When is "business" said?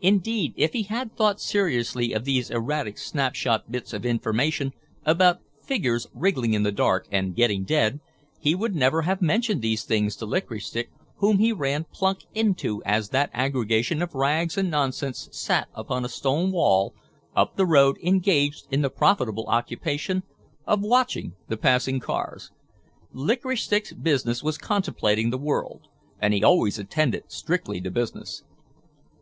23.94-24.42, 27.90-28.44